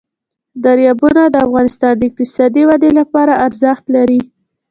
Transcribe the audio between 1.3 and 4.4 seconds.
افغانستان د اقتصادي ودې لپاره ارزښت لري.